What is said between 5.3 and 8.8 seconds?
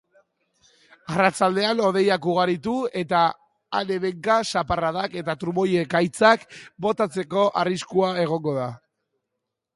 trumoi-ekaitzak botatzeko arriskua egongo da.